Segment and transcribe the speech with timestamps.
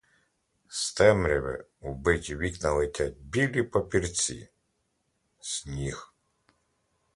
[0.69, 4.49] З темряви у биті вікна летять білі папірці—
[5.39, 6.13] сніг.